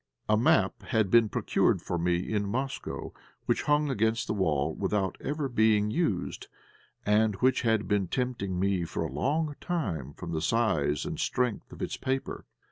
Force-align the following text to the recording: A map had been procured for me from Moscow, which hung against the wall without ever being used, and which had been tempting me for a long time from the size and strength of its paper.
A 0.27 0.35
map 0.35 0.81
had 0.81 1.11
been 1.11 1.29
procured 1.29 1.79
for 1.79 1.99
me 1.99 2.33
from 2.33 2.49
Moscow, 2.49 3.13
which 3.45 3.61
hung 3.61 3.91
against 3.91 4.25
the 4.25 4.33
wall 4.33 4.73
without 4.73 5.15
ever 5.21 5.47
being 5.47 5.91
used, 5.91 6.47
and 7.05 7.35
which 7.35 7.61
had 7.61 7.87
been 7.87 8.07
tempting 8.07 8.59
me 8.59 8.83
for 8.83 9.03
a 9.03 9.11
long 9.13 9.55
time 9.61 10.13
from 10.15 10.31
the 10.31 10.41
size 10.41 11.05
and 11.05 11.19
strength 11.19 11.71
of 11.71 11.83
its 11.83 11.97
paper. 11.97 12.47